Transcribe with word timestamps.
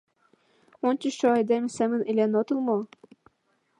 —Ончычшо 0.87 1.25
айдеме 1.37 1.69
семын 1.77 2.01
илен 2.09 2.31
отыл 2.39 2.59
мо? 2.67 2.77